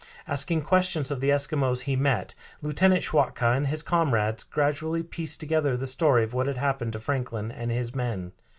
[0.27, 5.77] Asking questions of the Eskimos he met, Lieutenant Schwatka and his comrades gradually pieced together
[5.77, 8.31] the story of what had happened to Franklin and his men.